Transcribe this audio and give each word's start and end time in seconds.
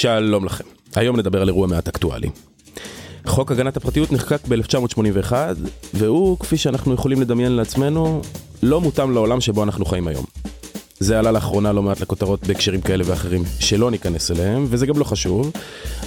שלום 0.00 0.44
לכם, 0.44 0.64
היום 0.94 1.16
נדבר 1.16 1.42
על 1.42 1.48
אירוע 1.48 1.66
מעט 1.66 1.88
אקטואלי. 1.88 2.30
חוק 3.26 3.52
הגנת 3.52 3.76
הפרטיות 3.76 4.12
נחקק 4.12 4.40
ב-1981, 4.48 5.32
והוא, 5.94 6.38
כפי 6.38 6.56
שאנחנו 6.56 6.94
יכולים 6.94 7.20
לדמיין 7.20 7.52
לעצמנו, 7.52 8.22
לא 8.62 8.80
מותאם 8.80 9.12
לעולם 9.12 9.40
שבו 9.40 9.62
אנחנו 9.62 9.84
חיים 9.84 10.08
היום. 10.08 10.24
זה 11.00 11.18
עלה 11.18 11.32
לאחרונה 11.32 11.72
לא 11.72 11.82
מעט 11.82 12.00
לכותרות 12.00 12.46
בהקשרים 12.46 12.80
כאלה 12.80 13.04
ואחרים, 13.06 13.42
שלא 13.60 13.90
ניכנס 13.90 14.30
אליהם, 14.30 14.66
וזה 14.68 14.86
גם 14.86 14.98
לא 14.98 15.04
חשוב. 15.04 15.52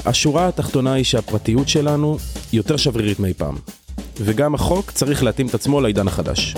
השורה 0.06 0.48
התחתונה 0.48 0.94
היא 0.94 1.04
שהפרטיות 1.04 1.70
שלנו 1.70 2.18
יותר 2.54 2.78
שברירית 2.78 3.20
מאי 3.20 3.34
פעם. 3.34 3.56
וגם 4.18 4.56
החוק 4.56 4.92
צריך 4.92 5.24
להתאים 5.24 5.48
את 5.48 5.56
עצמו 5.56 5.82
לעידן 5.82 6.08
החדש. 6.08 6.56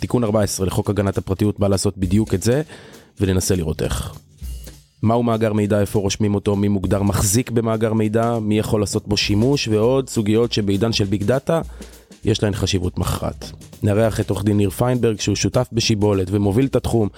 תיקון 0.00 0.24
14 0.24 0.66
לחוק 0.66 0.90
הגנת 0.90 1.18
הפרטיות 1.18 1.60
בא 1.60 1.68
לעשות 1.68 1.98
בדיוק 1.98 2.34
את 2.34 2.42
זה, 2.42 2.62
וננסה 3.20 3.56
לראות 3.56 3.82
איך. 3.82 4.25
מהו 5.02 5.22
מאגר 5.22 5.52
מידע, 5.52 5.80
איפה 5.80 5.98
רושמים 5.98 6.34
אותו, 6.34 6.56
מי 6.56 6.68
מוגדר 6.68 7.02
מחזיק 7.02 7.50
במאגר 7.50 7.92
מידע, 7.92 8.38
מי 8.38 8.58
יכול 8.58 8.80
לעשות 8.80 9.08
בו 9.08 9.16
שימוש, 9.16 9.68
ועוד 9.68 10.08
סוגיות 10.08 10.52
שבעידן 10.52 10.92
של 10.92 11.04
big 11.04 11.24
data 11.24 11.60
יש 12.24 12.42
להן 12.42 12.54
חשיבות 12.54 12.98
מכרעת. 12.98 13.52
נארח 13.82 14.20
את 14.20 14.30
עורך 14.30 14.44
דין 14.44 14.56
ניר 14.56 14.70
פיינברג 14.70 15.20
שהוא 15.20 15.36
שותף 15.36 15.68
בשיבולת 15.72 16.28
ומוביל 16.30 16.66
את 16.66 16.76
התחום, 16.76 17.08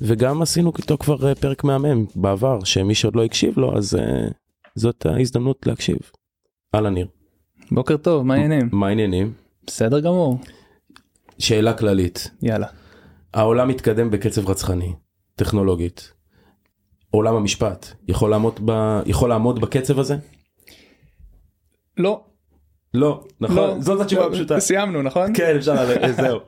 וגם 0.00 0.42
עשינו 0.42 0.72
איתו 0.78 0.98
כבר 0.98 1.28
אה, 1.28 1.34
פרק 1.34 1.64
מהמם 1.64 2.04
בעבר, 2.16 2.64
שמי 2.64 2.94
שעוד 2.94 3.16
לא 3.16 3.24
הקשיב 3.24 3.58
לו, 3.58 3.76
אז 3.76 3.94
אה, 3.94 3.98
זאת 4.74 5.06
ההזדמנות 5.06 5.66
להקשיב. 5.66 5.98
אהלן 6.74 6.94
ניר. 6.94 7.06
בוקר 7.70 7.96
טוב, 7.96 8.22
מה 8.22 8.34
העניינים? 8.34 8.68
מה 8.72 8.88
העניינים? 8.88 9.32
בסדר 9.66 10.00
גמור. 10.00 10.38
שאלה 11.38 11.74
כללית. 11.74 12.30
יאללה. 12.42 12.66
העולם 13.34 13.68
מתקדם 13.68 14.10
בקצב 14.10 14.50
רצחני, 14.50 14.92
טכנולוגית. 15.34 16.12
עולם 17.12 17.34
המשפט 17.34 17.86
יכול 18.08 18.30
לעמוד, 18.30 18.60
ב... 18.64 19.00
יכול 19.06 19.28
לעמוד 19.28 19.60
בקצב 19.60 19.98
הזה? 19.98 20.16
לא. 21.98 22.24
לא, 22.94 23.24
נכון? 23.40 23.56
לא. 23.56 23.80
זאת 23.80 24.00
התשובה 24.00 24.26
הפשוטה. 24.26 24.60
סיימנו, 24.60 25.02
נכון? 25.02 25.34
כן, 25.34 25.56
אפשר, 25.56 25.74
זהו. 26.22 26.38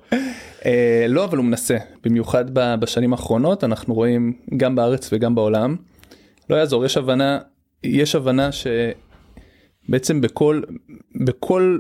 אה, 0.67 1.07
לא, 1.09 1.25
אבל 1.25 1.37
הוא 1.37 1.45
מנסה. 1.45 1.77
במיוחד 2.05 2.59
ב- 2.59 2.75
בשנים 2.81 3.12
האחרונות, 3.12 3.65
אנחנו 3.65 3.95
רואים 3.95 4.33
גם 4.57 4.75
בארץ 4.75 5.11
וגם 5.12 5.35
בעולם. 5.35 5.77
לא 6.51 6.57
יעזור, 6.57 6.85
יש 6.85 6.97
הבנה, 6.97 7.39
יש 7.85 8.15
הבנה 8.15 8.51
שבעצם 8.53 10.20
בכל, 10.20 10.62
בכל 11.25 11.79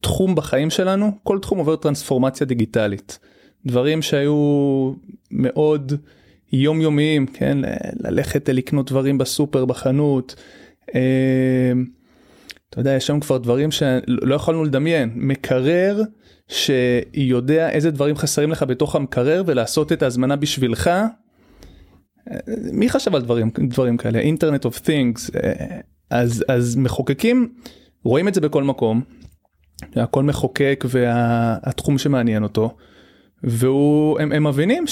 תחום 0.00 0.34
בחיים 0.34 0.70
שלנו, 0.70 1.12
כל 1.22 1.38
תחום 1.38 1.58
עובר 1.58 1.76
טרנספורמציה 1.76 2.46
דיגיטלית. 2.46 3.18
דברים 3.66 4.02
שהיו 4.02 4.92
מאוד 5.30 5.92
יומיומיים, 6.52 7.26
כן, 7.26 7.58
ללכת 8.00 8.48
לקנות 8.48 8.90
דברים 8.90 9.18
בסופר, 9.18 9.64
בחנות. 9.64 10.34
אה, 10.94 11.72
אתה 12.70 12.80
יודע, 12.80 12.92
יש 12.92 13.06
שם 13.06 13.20
כבר 13.20 13.38
דברים 13.38 13.70
שלא 13.70 14.34
יכולנו 14.34 14.64
לדמיין. 14.64 15.10
מקרר 15.14 16.02
שיודע 16.48 17.70
איזה 17.70 17.90
דברים 17.90 18.16
חסרים 18.16 18.50
לך 18.50 18.62
בתוך 18.62 18.96
המקרר 18.96 19.42
ולעשות 19.46 19.92
את 19.92 20.02
ההזמנה 20.02 20.36
בשבילך. 20.36 20.88
אה, 20.88 22.36
מי 22.72 22.88
חשב 22.88 23.14
על 23.14 23.22
דברים, 23.22 23.50
דברים 23.68 23.96
כאלה? 23.96 24.18
אינטרנט 24.18 24.64
אוף. 24.64 24.80
אה, 24.90 25.80
אז, 26.10 26.44
אז 26.48 26.76
מחוקקים 26.76 27.52
רואים 28.04 28.28
את 28.28 28.34
זה 28.34 28.40
בכל 28.40 28.62
מקום. 28.62 29.02
הכל 29.96 30.22
מחוקק 30.22 30.84
והתחום 30.88 31.98
שמעניין 31.98 32.42
אותו. 32.42 32.76
והם 33.42 34.32
הם 34.32 34.46
מבינים 34.46 34.86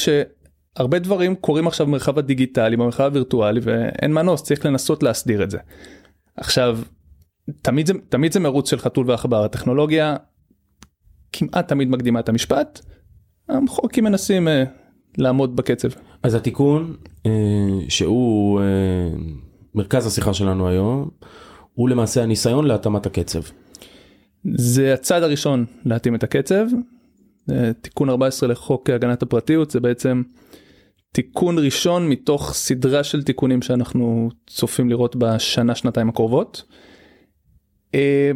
שהרבה 0.78 0.98
דברים 0.98 1.34
קורים 1.34 1.66
עכשיו 1.66 1.86
במרחב 1.86 2.18
הדיגיטלי, 2.18 2.76
במרחב 2.76 3.04
הווירטואלי 3.04 3.60
ואין 3.62 4.12
מנוס, 4.12 4.42
צריך 4.42 4.66
לנסות 4.66 5.02
להסדיר 5.02 5.42
את 5.42 5.50
זה. 5.50 5.58
עכשיו, 6.36 6.78
תמיד 7.62 7.86
זה, 7.86 7.92
תמיד 8.08 8.32
זה 8.32 8.40
מרוץ 8.40 8.70
של 8.70 8.78
חתול 8.78 9.10
ועכבר, 9.10 9.44
הטכנולוגיה 9.44 10.16
כמעט 11.32 11.68
תמיד 11.68 11.88
מקדימה 11.88 12.20
את 12.20 12.28
המשפט, 12.28 12.80
המחוקקים 13.48 14.04
מנסים 14.04 14.48
uh, 14.48 14.50
לעמוד 15.18 15.56
בקצב. 15.56 15.88
אז 16.22 16.34
התיקון 16.34 16.96
אה, 17.26 17.30
שהוא 17.88 18.60
אה, 18.60 18.64
מרכז 19.74 20.06
השיחה 20.06 20.34
שלנו 20.34 20.68
היום, 20.68 21.08
הוא 21.74 21.88
למעשה 21.88 22.22
הניסיון 22.22 22.66
להתאמת 22.66 23.06
הקצב. 23.06 23.40
זה 24.54 24.94
הצעד 24.94 25.22
הראשון 25.22 25.64
להתאים 25.84 26.14
את 26.14 26.22
הקצב. 26.22 26.64
תיקון 27.80 28.10
14 28.10 28.48
לחוק 28.48 28.90
הגנת 28.90 29.22
הפרטיות 29.22 29.70
זה 29.70 29.80
בעצם 29.80 30.22
תיקון 31.12 31.58
ראשון 31.58 32.08
מתוך 32.08 32.54
סדרה 32.54 33.04
של 33.04 33.22
תיקונים 33.22 33.62
שאנחנו 33.62 34.30
צופים 34.46 34.88
לראות 34.88 35.16
בשנה 35.16 35.74
שנתיים 35.74 36.08
הקרובות. 36.08 36.64
אה, 37.94 38.30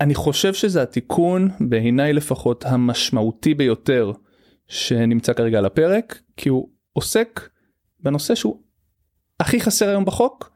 אני 0.00 0.14
חושב 0.14 0.54
שזה 0.54 0.82
התיקון 0.82 1.48
בעיניי 1.60 2.12
לפחות 2.12 2.64
המשמעותי 2.66 3.54
ביותר 3.54 4.12
שנמצא 4.68 5.32
כרגע 5.32 5.58
על 5.58 5.66
הפרק 5.66 6.20
כי 6.36 6.48
הוא 6.48 6.68
עוסק 6.92 7.48
בנושא 8.00 8.34
שהוא 8.34 8.60
הכי 9.40 9.60
חסר 9.60 9.88
היום 9.88 10.04
בחוק 10.04 10.50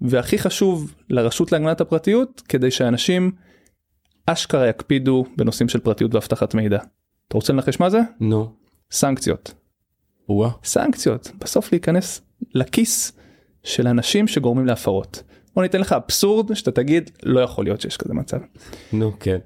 והכי 0.00 0.38
חשוב 0.38 0.94
לרשות 1.10 1.52
להגנת 1.52 1.80
הפרטיות 1.80 2.42
כדי 2.48 2.70
שאנשים 2.70 3.32
אשכרה 4.32 4.68
יקפידו 4.68 5.24
בנושאים 5.36 5.68
של 5.68 5.80
פרטיות 5.80 6.14
ואבטחת 6.14 6.54
מידע. 6.54 6.78
אתה 7.28 7.36
רוצה 7.36 7.52
לנחש 7.52 7.80
מה 7.80 7.90
זה? 7.90 8.00
נו, 8.20 8.52
סנקציות. 8.90 9.54
וואה. 10.28 10.50
סנקציות 10.64 11.30
בסוף 11.40 11.72
להיכנס 11.72 12.20
לכיס 12.54 13.12
של 13.62 13.88
אנשים 13.88 14.28
שגורמים 14.28 14.66
להפרות. 14.66 15.22
בוא 15.54 15.62
ניתן 15.62 15.80
לך 15.80 15.92
אבסורד 15.92 16.54
שאתה 16.54 16.70
תגיד 16.70 17.10
לא 17.22 17.40
יכול 17.40 17.64
להיות 17.64 17.80
שיש 17.80 17.96
כזה 17.96 18.14
מצב. 18.14 18.38
נו, 18.92 19.12
כן. 19.20 19.38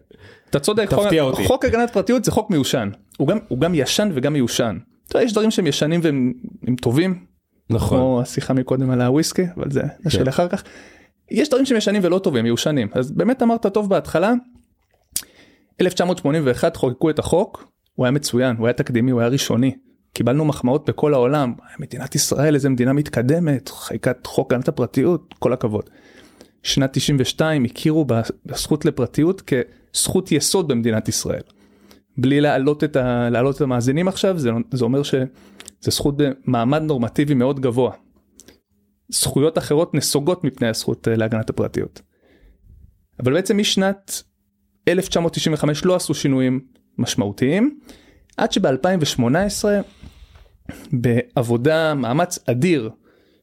אתה 0.51 0.59
צודק, 0.59 0.91
תפתיע 0.91 1.25
חוק, 1.25 1.33
אותי. 1.33 1.47
חוק 1.47 1.65
הגנת 1.65 1.91
פרטיות 1.91 2.25
זה 2.25 2.31
חוק 2.31 2.51
מיושן. 2.51 2.91
הוא 3.17 3.29
גם, 3.29 3.39
הוא 3.49 3.59
גם 3.59 3.75
ישן 3.75 4.11
וגם 4.15 4.33
מיושן. 4.33 4.79
אתה 5.09 5.17
יודע, 5.17 5.27
יש 5.27 5.33
דברים 5.33 5.51
שהם 5.51 5.67
ישנים 5.67 6.01
והם 6.03 6.33
הם 6.67 6.77
טובים, 6.77 7.25
נכון. 7.71 7.99
כמו 7.99 8.21
השיחה 8.21 8.55
מקודם 8.55 8.91
על 8.91 9.01
הוויסקי, 9.01 9.43
אבל 9.57 9.71
זה 9.71 9.83
נשאל 10.05 10.23
כן. 10.23 10.29
אחר 10.29 10.49
כך. 10.49 10.65
יש 11.31 11.49
דברים 11.49 11.67
שהם 11.67 11.77
ישנים 11.77 12.03
ולא 12.05 12.19
טובים, 12.19 12.45
מיושנים. 12.45 12.89
אז 12.93 13.11
באמת 13.11 13.43
אמרת 13.43 13.67
טוב 13.67 13.89
בהתחלה. 13.91 14.33
1981 15.83 16.77
חוקקו 16.77 17.11
את 17.11 17.19
החוק, 17.19 17.73
הוא 17.95 18.07
היה 18.07 18.11
מצוין, 18.11 18.57
הוא 18.57 18.67
היה 18.67 18.73
תקדימי, 18.73 19.11
הוא 19.11 19.21
היה 19.21 19.29
ראשוני. 19.29 19.75
קיבלנו 20.13 20.45
מחמאות 20.45 20.91
בכל 20.91 21.15
העולם, 21.15 21.55
מדינת 21.79 22.15
ישראל 22.15 22.55
איזה 22.55 22.69
מדינה 22.69 22.93
מתקדמת, 22.93 23.69
חקיקת 23.69 24.27
חוק 24.27 24.53
הגנת 24.53 24.69
הפרטיות, 24.69 25.35
כל 25.39 25.53
הכבוד. 25.53 25.91
שנת 26.63 26.93
92 26.93 27.65
הכירו 27.65 28.07
בזכות 28.47 28.85
לפרטיות 28.85 29.43
כזכות 29.95 30.33
יסוד 30.33 30.69
במדינת 30.69 31.09
ישראל. 31.09 31.43
בלי 32.19 32.41
להעלות 32.41 32.85
את, 32.85 32.97
ה, 32.97 33.29
להעלות 33.31 33.57
את 33.57 33.61
המאזינים 33.61 34.09
עכשיו, 34.09 34.39
זה, 34.39 34.51
זה 34.73 34.85
אומר 34.85 35.03
שזה 35.03 35.25
זכות 35.81 36.15
במעמד 36.17 36.83
נורמטיבי 36.83 37.35
מאוד 37.35 37.61
גבוה. 37.61 37.93
זכויות 39.09 39.59
אחרות 39.59 39.95
נסוגות 39.95 40.45
מפני 40.45 40.69
הזכות 40.69 41.09
אה, 41.09 41.17
להגנת 41.17 41.51
הפרטיות. 41.51 42.03
אבל 43.21 43.33
בעצם 43.33 43.59
משנת 43.59 44.23
1995 44.89 45.85
לא 45.85 45.97
עשו 45.97 46.15
שינויים 46.15 46.61
משמעותיים, 46.99 47.79
עד 48.37 48.53
שב-2018 48.53 49.65
בעבודה, 50.93 51.95
מאמץ 51.95 52.39
אדיר 52.51 52.91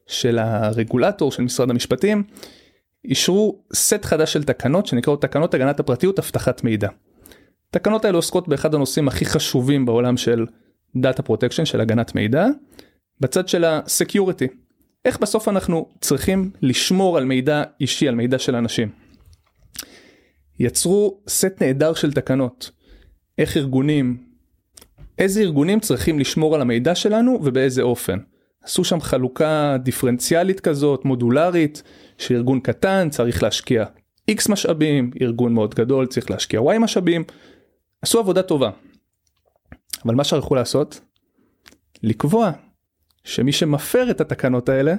של 0.06 0.38
הרגולטור 0.38 1.32
של 1.32 1.42
משרד 1.42 1.70
המשפטים, 1.70 2.22
אישרו 3.04 3.62
סט 3.74 4.04
חדש 4.04 4.32
של 4.32 4.44
תקנות 4.44 4.86
שנקראות 4.86 5.22
תקנות 5.22 5.54
הגנת 5.54 5.80
הפרטיות 5.80 6.18
אבטחת 6.18 6.64
מידע. 6.64 6.88
התקנות 7.70 8.04
האלה 8.04 8.18
עוסקות 8.18 8.48
באחד 8.48 8.74
הנושאים 8.74 9.08
הכי 9.08 9.24
חשובים 9.24 9.86
בעולם 9.86 10.16
של 10.16 10.46
Data 10.96 11.22
Protection 11.28 11.64
של 11.64 11.80
הגנת 11.80 12.14
מידע, 12.14 12.46
בצד 13.20 13.48
של 13.48 13.64
ה-Security. 13.64 14.46
איך 15.04 15.18
בסוף 15.18 15.48
אנחנו 15.48 15.88
צריכים 16.00 16.50
לשמור 16.62 17.18
על 17.18 17.24
מידע 17.24 17.62
אישי, 17.80 18.08
על 18.08 18.14
מידע 18.14 18.38
של 18.38 18.56
אנשים. 18.56 18.88
יצרו 20.60 21.20
סט 21.28 21.62
נהדר 21.62 21.94
של 21.94 22.12
תקנות. 22.12 22.70
איך 23.38 23.56
ארגונים, 23.56 24.24
איזה 25.18 25.40
ארגונים 25.40 25.80
צריכים 25.80 26.18
לשמור 26.18 26.54
על 26.54 26.60
המידע 26.60 26.94
שלנו 26.94 27.40
ובאיזה 27.42 27.82
אופן. 27.82 28.18
עשו 28.62 28.84
שם 28.84 29.00
חלוקה 29.00 29.76
דיפרנציאלית 29.82 30.60
כזאת, 30.60 31.04
מודולרית, 31.04 31.82
שארגון 32.18 32.60
קטן 32.60 33.08
צריך 33.10 33.42
להשקיע 33.42 33.84
X 34.30 34.52
משאבים, 34.52 35.10
ארגון 35.20 35.54
מאוד 35.54 35.74
גדול 35.74 36.06
צריך 36.06 36.30
להשקיע 36.30 36.60
Y 36.60 36.78
משאבים. 36.78 37.24
עשו 38.02 38.18
עבודה 38.18 38.42
טובה. 38.42 38.70
אבל 40.04 40.14
מה 40.14 40.24
שהלכו 40.24 40.54
לעשות? 40.54 41.00
לקבוע 42.02 42.50
שמי 43.24 43.52
שמפר 43.52 44.10
את 44.10 44.20
התקנות 44.20 44.68
האלה, 44.68 44.94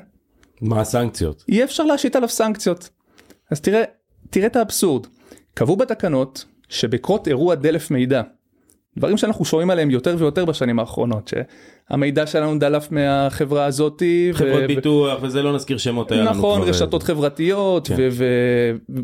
מה 0.62 0.82
הסנקציות? 0.82 1.46
אי 1.50 1.64
אפשר 1.64 1.84
להשית 1.84 2.16
עליו 2.16 2.30
סנקציות. 2.30 2.90
אז 3.52 3.62
תראה, 3.62 3.84
תראה 4.30 4.48
את 4.48 4.56
האבסורד. 4.56 5.08
קבעו 5.54 5.76
בתקנות 5.76 6.46
שבקרות 6.70 7.28
אירוע 7.28 7.56
דלף 7.56 7.92
מידע 7.92 8.22
דברים 8.98 9.18
שאנחנו 9.18 9.46
שומעים 9.46 9.70
עליהם 9.70 9.90
יותר 9.90 10.16
ויותר 10.20 10.46
בשנים 10.46 10.80
האחרונות 10.80 11.32
שהמידע 11.90 12.28
שלנו 12.28 12.60
דלף 12.60 12.92
מהחברה 12.92 13.66
הזאתי. 13.66 14.30
חברות 14.34 14.64
ו... 14.64 14.68
ביטוח 14.68 15.20
וזה 15.22 15.44
לא 15.44 15.56
נזכיר 15.56 15.78
שמות 15.78 16.12
היה 16.12 16.24
נכון 16.24 16.62
לנו 16.62 16.70
רשתות 16.70 17.04
חברתיות 17.04 17.88
כן. 17.88 17.96
ו... 17.98 18.08
ו... 18.12 18.26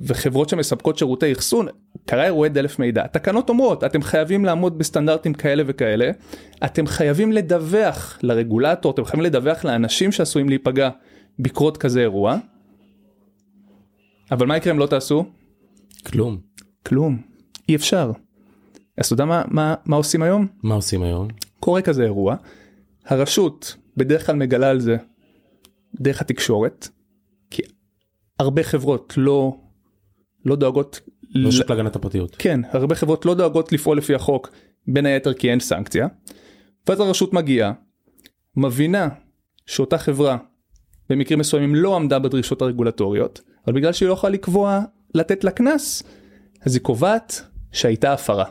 וחברות 0.02 0.50
שמספקות 0.50 0.98
שירותי 0.98 1.32
אחסון 1.32 1.68
קרה 2.06 2.26
אירועי 2.26 2.50
דלף 2.50 2.80
מידע 2.80 3.08
תקנות 3.08 3.50
אומרות 3.50 3.84
אתם 3.84 4.02
חייבים 4.02 4.46
לעמוד 4.46 4.78
בסטנדרטים 4.78 5.34
כאלה 5.34 5.64
וכאלה 5.66 6.12
אתם 6.66 6.88
חייבים 6.88 7.32
לדווח 7.32 8.20
לרגולטור 8.24 8.92
אתם 8.92 9.06
חייבים 9.06 9.26
לדווח 9.26 9.66
לאנשים 9.66 10.12
שעשויים 10.12 10.50
להיפגע 10.50 10.90
בקרות 11.40 11.78
כזה 11.78 12.02
אירוע. 12.02 12.38
אבל 14.32 14.48
מה 14.48 14.58
יקרה 14.58 14.74
אם 14.74 14.80
לא 14.80 14.86
תעשו? 14.86 15.26
כלום. 16.06 16.38
כלום. 16.86 17.22
אי 17.70 17.76
אפשר. 17.76 18.12
אז 18.98 19.06
אתה 19.06 19.14
יודע 19.14 19.26
מה, 19.26 19.44
מה, 19.48 19.76
מה 19.86 19.96
עושים 19.96 20.22
היום? 20.22 20.48
מה 20.64 20.76
עושים 20.76 21.04
היום? 21.04 21.28
קורה 21.60 21.82
כזה 21.82 22.04
אירוע, 22.04 22.36
הרשות 23.06 23.76
בדרך 23.98 24.26
כלל 24.26 24.36
מגלה 24.36 24.70
על 24.70 24.80
זה 24.80 24.98
דרך 25.96 26.22
התקשורת, 26.22 26.88
כי 27.50 27.62
הרבה 28.40 28.64
חברות 28.64 29.14
לא, 29.18 29.58
לא 30.46 30.56
דואגות... 30.56 31.02
לא 31.30 31.52
שוק 31.52 31.70
להגנת 31.70 31.96
הפרטיות. 31.96 32.36
כן, 32.40 32.62
הרבה 32.72 32.96
חברות 32.96 33.26
לא 33.26 33.34
דואגות 33.34 33.72
לפעול 33.72 33.98
לפי 33.98 34.16
החוק, 34.16 34.52
בין 34.88 35.06
היתר 35.06 35.34
כי 35.34 35.52
אין 35.52 35.60
סנקציה, 35.60 36.08
ואז 36.88 37.00
הרשות 37.00 37.34
מגיעה, 37.34 37.72
מבינה 38.56 39.08
שאותה 39.66 39.98
חברה 39.98 40.38
במקרים 41.10 41.40
מסוימים 41.40 41.76
לא 41.76 41.96
עמדה 41.96 42.20
בדרישות 42.20 42.62
הרגולטוריות, 42.62 43.42
אבל 43.68 43.76
בגלל 43.76 43.94
שהיא 43.94 44.08
לא 44.10 44.14
יכולה 44.14 44.34
לקבוע 44.34 44.82
לתת 45.16 45.44
לה 45.44 45.52
קנס, 45.52 46.04
אז 46.62 46.76
היא 46.76 46.82
קובעת 46.82 47.42
שהייתה 47.72 48.14
הפרה. 48.14 48.46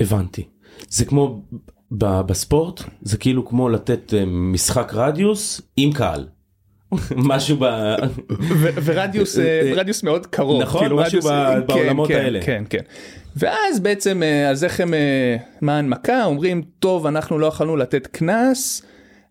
הבנתי. 0.00 0.48
זה 0.88 1.04
כמו 1.04 1.42
בספורט, 1.90 2.82
זה 3.02 3.16
כאילו 3.16 3.46
כמו 3.46 3.68
לתת 3.68 4.14
אה, 4.14 4.24
משחק 4.26 4.92
רדיוס 4.94 5.60
עם 5.76 5.92
קהל. 5.92 6.28
משהו 7.16 7.56
ב... 7.60 7.64
ורדיוס 8.84 9.38
אה, 9.38 9.72
רדיוס 9.74 10.02
מאוד 10.02 10.26
קרוב 10.26 10.62
נכון 10.62 10.80
כאילו 10.80 10.96
משהו 10.96 11.22
כן, 11.22 11.66
בעולמות 11.66 12.08
כן, 12.08 12.14
האלה 12.14 12.42
כן 12.42 12.64
כן 12.70 12.80
ואז 13.36 13.80
בעצם 13.80 14.22
אה, 14.22 14.48
אז 14.50 14.64
איך 14.64 14.80
הם 14.80 14.94
מה 15.60 15.76
ההנמקה 15.76 16.24
אומרים 16.24 16.62
טוב 16.78 17.06
אנחנו 17.06 17.38
לא 17.38 17.46
יכולנו 17.46 17.76
לתת 17.76 18.06
קנס 18.06 18.82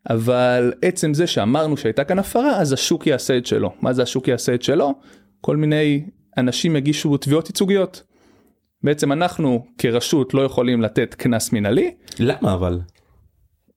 אבל 0.09 0.74
עצם 0.81 1.13
זה 1.13 1.27
שאמרנו 1.27 1.77
שהייתה 1.77 2.04
כאן 2.04 2.19
הפרה 2.19 2.59
אז 2.59 2.74
השוק 2.74 3.07
יעשה 3.07 3.38
את 3.38 3.45
שלו 3.45 3.74
מה 3.81 3.94
זה 3.94 4.04
השוק 4.04 4.27
יעשה 4.27 4.54
את 4.54 4.62
שלו 4.62 4.94
כל 5.42 5.56
מיני 5.56 6.06
אנשים 6.38 6.75
הגישו 6.75 7.18
תביעות 7.18 7.48
ייצוגיות 7.48 8.04
בעצם 8.83 9.12
אנחנו 9.12 9.65
כרשות 9.77 10.33
לא 10.33 10.42
יכולים 10.42 10.81
לתת 10.81 11.13
קנס 11.13 11.54
מנהלי. 11.54 11.92
למה 12.19 12.54
אבל? 12.54 12.80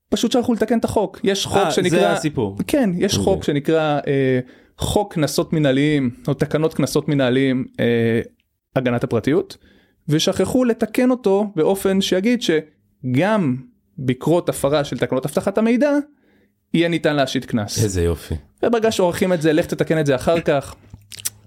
פשוט 0.09 0.31
שהלכו 0.31 0.53
לתקן 0.53 0.79
את 0.79 0.85
החוק 0.85 1.19
יש 1.23 1.45
חוק 1.45 1.57
아, 1.57 1.65
אה, 1.65 1.71
שנקרא 1.71 1.99
זה 1.99 2.11
הסיפור 2.11 2.57
כן 2.67 2.89
יש 2.97 3.13
okay. 3.13 3.17
אוקיי. 3.17 3.33
חוק 3.33 3.43
שנקרא 3.43 3.99
אה, 4.07 4.39
חוק 4.77 5.13
קנסות 5.13 5.53
מנהליים 5.53 6.09
או 6.27 6.33
תקנות 6.33 6.73
קנסות 6.73 7.07
מנהליים 7.07 7.65
אה, 7.79 8.21
הגנת 8.75 9.03
הפרטיות 9.03 9.57
ושכחו 10.09 10.65
לתקן 10.65 11.11
אותו 11.11 11.51
באופן 11.55 12.01
שיגיד 12.01 12.41
שגם 12.41 13.55
בקרות 13.97 14.49
הפרה 14.49 14.83
של 14.83 14.97
תקנות 14.97 15.25
אבטחת 15.25 15.57
המידע 15.57 15.91
יהיה 16.73 16.89
ניתן 16.89 17.15
להשית 17.15 17.45
קנס. 17.45 17.83
איזה 17.83 18.03
יופי. 18.03 18.35
וברגע 18.63 18.91
שעורכים 18.91 19.33
את 19.33 19.41
זה 19.41 19.53
לך 19.53 19.65
תתקן 19.65 19.99
את 19.99 20.05
זה 20.05 20.15
אחר 20.15 20.41
כך. 20.41 20.75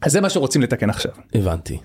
אז 0.03 0.13
זה 0.13 0.21
מה 0.21 0.31
שרוצים 0.31 0.63
לתקן 0.63 0.91
עכשיו. 0.91 1.13
הבנתי. 1.35 1.79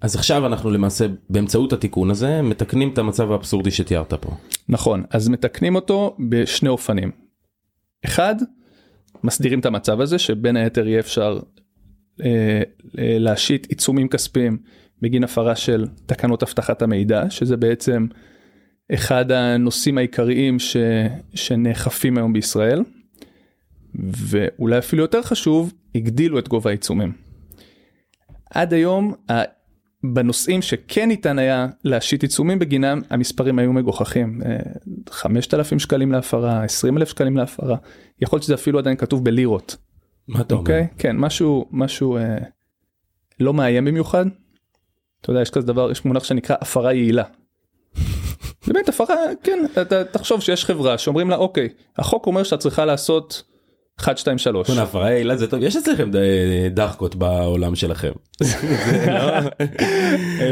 אז 0.00 0.16
עכשיו 0.16 0.46
אנחנו 0.46 0.70
למעשה 0.70 1.06
באמצעות 1.30 1.72
התיקון 1.72 2.10
הזה 2.10 2.42
מתקנים 2.42 2.90
את 2.92 2.98
המצב 2.98 3.32
האבסורדי 3.32 3.70
שתיארת 3.70 4.14
פה. 4.14 4.30
נכון, 4.68 5.04
אז 5.10 5.28
מתקנים 5.28 5.74
אותו 5.74 6.16
בשני 6.28 6.68
אופנים. 6.68 7.10
אחד, 8.04 8.34
מסדירים 9.24 9.60
את 9.60 9.66
המצב 9.66 10.00
הזה 10.00 10.18
שבין 10.18 10.56
היתר 10.56 10.88
יהיה 10.88 11.00
אפשר 11.00 11.38
אה, 12.24 12.62
אה, 12.98 13.16
להשית 13.18 13.66
עיצומים 13.66 14.08
כספיים 14.08 14.58
בגין 15.02 15.24
הפרה 15.24 15.56
של 15.56 15.86
תקנות 16.06 16.42
אבטחת 16.42 16.82
המידע, 16.82 17.30
שזה 17.30 17.56
בעצם 17.56 18.06
אחד 18.94 19.32
הנושאים 19.32 19.98
העיקריים 19.98 20.58
ש, 20.58 20.76
שנאכפים 21.34 22.18
היום 22.18 22.32
בישראל. 22.32 22.82
ואולי 23.94 24.78
אפילו 24.78 25.02
יותר 25.02 25.22
חשוב, 25.22 25.72
הגדילו 25.94 26.38
את 26.38 26.48
גובה 26.48 26.70
העיצומים. 26.70 27.12
עד 28.50 28.74
היום 28.74 29.14
בנושאים 30.04 30.62
שכן 30.62 31.08
ניתן 31.08 31.38
היה 31.38 31.66
להשית 31.84 32.22
עיצומים 32.22 32.58
בגינם 32.58 33.00
המספרים 33.10 33.58
היו 33.58 33.72
מגוחכים 33.72 34.40
5,000 35.10 35.76
אה, 35.76 35.80
שקלים 35.80 36.12
להפרה 36.12 36.64
20,000 36.64 37.08
שקלים 37.08 37.36
להפרה 37.36 37.76
יכול 38.20 38.36
להיות 38.36 38.44
שזה 38.44 38.54
אפילו 38.54 38.78
עדיין 38.78 38.96
כתוב 38.96 39.24
בלירות. 39.24 39.76
מה 40.28 40.40
אתה 40.40 40.54
אומר? 40.54 40.60
אוקיי? 40.60 40.86
כן 40.98 41.16
משהו 41.16 41.68
משהו 41.70 42.16
אה, 42.16 42.38
לא 43.40 43.54
מאיים 43.54 43.84
במיוחד. 43.84 44.26
אתה 45.20 45.30
יודע 45.30 45.42
יש 45.42 45.50
כזה 45.50 45.66
דבר 45.66 45.90
יש 45.90 46.04
מונח 46.04 46.24
שנקרא 46.24 46.56
הפרה 46.60 46.92
יעילה. 46.92 47.24
באמת 48.66 48.88
הפרה 48.88 49.16
כן 49.42 49.58
אתה 49.82 50.04
תחשוב 50.04 50.40
שיש 50.40 50.64
חברה 50.64 50.98
שאומרים 50.98 51.30
לה 51.30 51.36
אוקיי 51.36 51.68
החוק 51.98 52.26
אומר 52.26 52.42
שאת 52.42 52.58
צריכה 52.58 52.84
לעשות 52.84 53.42
1 54.00 54.18
2 54.18 54.38
3 54.38 54.70
הפרה 54.70 55.10
יעילה 55.10 55.36
זה 55.36 55.46
טוב 55.46 55.62
יש 55.62 55.76
אצלכם 55.76 56.10
דחקות 56.70 57.16
בעולם 57.16 57.74
שלכם. 57.74 58.12
לא- 59.06 59.50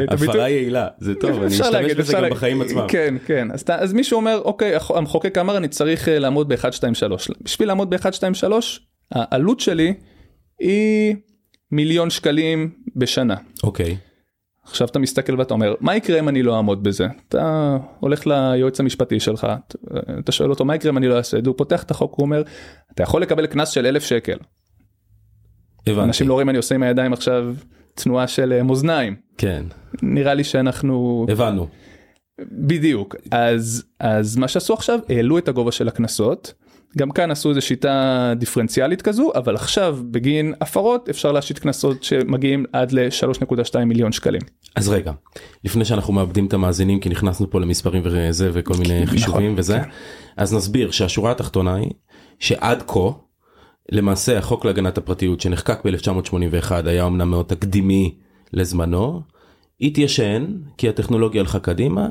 הפרה 0.08 0.48
יעילה 0.48 0.88
זה 0.98 1.14
טוב 1.14 1.42
אני 1.42 1.54
אשתמש 1.54 1.92
בזה 1.92 2.12
גם 2.12 2.30
בחיים 2.30 2.62
עצמם. 2.62 2.86
כן 2.88 3.14
כן 3.26 3.48
אז 3.68 3.92
מישהו 3.92 4.16
אומר 4.16 4.40
אוקיי 4.44 4.72
המחוקק 4.94 5.38
אמר 5.38 5.56
אני 5.56 5.68
צריך 5.68 6.08
אה, 6.08 6.18
לעמוד 6.18 6.48
ב-1 6.48 6.72
2 6.72 6.94
3 6.94 7.30
בשביל 7.42 7.68
לעמוד 7.68 7.90
ב-1 7.90 8.12
2 8.12 8.34
3 8.34 8.86
העלות 9.12 9.60
שלי 9.60 9.94
היא 10.58 11.16
מיליון 11.72 12.10
שקלים 12.10 12.70
בשנה. 12.96 13.34
אוקיי. 13.62 13.96
עכשיו 14.64 14.88
אתה 14.88 14.98
מסתכל 14.98 15.38
ואתה 15.38 15.54
אומר 15.54 15.74
מה 15.80 15.96
יקרה 15.96 16.18
אם 16.18 16.28
אני 16.28 16.42
לא 16.42 16.56
אעמוד 16.56 16.82
בזה? 16.82 17.06
אתה 17.28 17.76
הולך 18.00 18.26
ליועץ 18.26 18.80
המשפטי 18.80 19.20
שלך 19.20 19.46
אתה 20.18 20.32
שואל 20.32 20.50
אותו 20.50 20.64
מה 20.64 20.74
יקרה 20.74 20.90
אם 20.90 20.96
אני 20.96 21.08
לא 21.08 21.16
אעשה? 21.16 21.38
את 21.38 21.44
זה 21.44 21.50
הוא 21.50 21.56
פותח 21.58 21.82
את 21.82 21.90
החוק 21.90 22.14
הוא 22.14 22.24
אומר 22.24 22.42
אתה 22.94 23.02
יכול 23.02 23.22
לקבל 23.22 23.46
קנס 23.46 23.68
של 23.68 23.86
אלף 23.86 24.04
שקל. 24.04 24.36
הבנתי. 25.86 26.04
אנשים 26.04 26.28
לא 26.28 26.34
רואים 26.34 26.48
אני 26.48 26.56
עושה 26.56 26.74
עם 26.74 26.82
הידיים 26.82 27.12
עכשיו 27.12 27.54
תנועה 27.94 28.26
של 28.26 28.52
אה, 28.52 28.62
מאזניים. 28.62 29.16
כן. 29.38 29.64
נראה 30.02 30.34
לי 30.34 30.44
שאנחנו 30.44 31.26
הבנו. 31.28 31.68
בדיוק. 32.52 33.16
אז 33.30 33.84
אז 34.00 34.36
מה 34.36 34.48
שעשו 34.48 34.74
עכשיו 34.74 34.98
העלו 35.08 35.38
את 35.38 35.48
הגובה 35.48 35.72
של 35.72 35.88
הקנסות 35.88 36.54
גם 36.98 37.10
כאן 37.10 37.30
עשו 37.30 37.48
איזה 37.50 37.60
שיטה 37.60 38.32
דיפרנציאלית 38.36 39.02
כזו 39.02 39.32
אבל 39.34 39.54
עכשיו 39.54 39.98
בגין 40.10 40.54
הפרות 40.60 41.08
אפשר 41.08 41.32
להשית 41.32 41.58
קנסות 41.58 42.04
שמגיעים 42.04 42.64
עד 42.72 42.92
ל-3.2 42.92 43.78
מיליון 43.78 44.12
שקלים. 44.12 44.40
אז 44.76 44.88
רגע 44.88 45.12
לפני 45.64 45.84
שאנחנו 45.84 46.12
מאבדים 46.12 46.46
את 46.46 46.52
המאזינים 46.52 47.00
כי 47.00 47.08
נכנסנו 47.08 47.50
פה 47.50 47.60
למספרים 47.60 48.02
וזה 48.04 48.50
וכל 48.52 48.74
מיני 48.74 49.02
נכון, 49.02 49.18
חישובים 49.18 49.54
וזה 49.56 49.78
כן. 49.78 49.88
אז 50.36 50.54
נסביר 50.54 50.90
שהשורה 50.90 51.30
התחתונה 51.30 51.74
היא 51.74 51.90
שעד 52.38 52.82
כה 52.86 53.10
למעשה 53.92 54.38
החוק 54.38 54.64
להגנת 54.64 54.98
הפרטיות 54.98 55.40
שנחקק 55.40 55.86
ב-1981 55.86 56.72
היה 56.84 57.06
אמנם 57.06 57.30
מאוד 57.30 57.46
תקדימי 57.46 58.14
לזמנו 58.52 59.22
התיישן 59.80 60.46
כי 60.78 60.88
הטכנולוגיה 60.88 61.40
הלכה 61.40 61.58
קדימה 61.58 62.08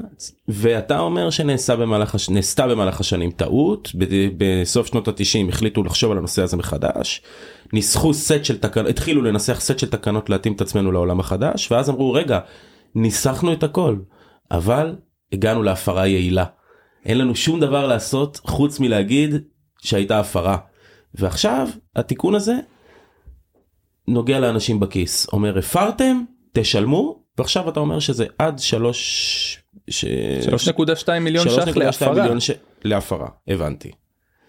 ואתה 0.47 0.99
אומר 0.99 1.29
שנעשה 1.29 1.75
במהלך. 1.75 2.15
נעשתה 2.29 2.67
במהלך 2.67 2.99
השנים 2.99 3.31
טעות 3.31 3.91
בסוף 4.37 4.87
שנות 4.87 5.07
התשעים 5.07 5.49
החליטו 5.49 5.83
לחשוב 5.83 6.11
על 6.11 6.17
הנושא 6.17 6.41
הזה 6.41 6.57
מחדש 6.57 7.21
ניסחו 7.73 8.13
סט 8.13 8.45
של 8.45 8.57
תקנות 8.57 8.89
התחילו 8.89 9.21
לנסח 9.21 9.59
סט 9.59 9.79
של 9.79 9.89
תקנות 9.89 10.29
להתאים 10.29 10.53
את 10.53 10.61
עצמנו 10.61 10.91
לעולם 10.91 11.19
החדש 11.19 11.71
ואז 11.71 11.89
אמרו 11.89 12.13
רגע 12.13 12.39
ניסחנו 12.95 13.53
את 13.53 13.63
הכל 13.63 13.95
אבל 14.51 14.95
הגענו 15.33 15.63
להפרה 15.63 16.07
יעילה 16.07 16.45
אין 17.05 17.17
לנו 17.17 17.35
שום 17.35 17.59
דבר 17.59 17.87
לעשות 17.87 18.39
חוץ 18.43 18.79
מלהגיד 18.79 19.35
שהייתה 19.81 20.19
הפרה 20.19 20.57
ועכשיו 21.15 21.67
התיקון 21.95 22.35
הזה 22.35 22.55
נוגע 24.07 24.39
לאנשים 24.39 24.79
בכיס 24.79 25.27
אומר 25.33 25.57
הפרתם 25.57 26.23
תשלמו 26.53 27.18
ועכשיו 27.39 27.69
אתה 27.69 27.79
אומר 27.79 27.99
שזה 27.99 28.25
עד 28.37 28.59
3 28.59 29.63
3.2 29.89 31.19
מיליון 31.21 31.49
ש"ח 31.49 31.77
להפרה. 31.77 32.13
מיליון 32.13 32.39
ש... 32.39 32.51
להפרה 32.83 33.27
הבנתי. 33.47 33.91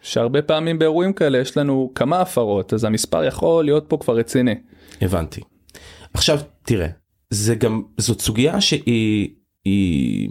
שהרבה 0.02 0.42
פעמים 0.42 0.78
באירועים 0.78 1.12
כאלה 1.12 1.38
יש 1.38 1.56
לנו 1.56 1.92
כמה 1.94 2.20
הפרות 2.20 2.74
אז 2.74 2.84
המספר 2.84 3.24
יכול 3.24 3.64
להיות 3.64 3.84
פה 3.88 3.96
כבר 3.96 4.16
רציני. 4.16 4.54
הבנתי. 5.00 5.40
עכשיו 6.14 6.40
תראה 6.62 6.88
זה 7.30 7.54
גם 7.54 7.82
זאת 7.96 8.20
סוגיה 8.20 8.60
שהיא 8.60 9.28
היא 9.64 10.28